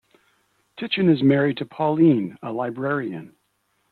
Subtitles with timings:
[0.79, 3.35] Tchen is married to Pauline, a librarian.